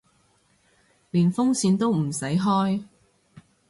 [1.11, 2.83] 連風扇都唔使開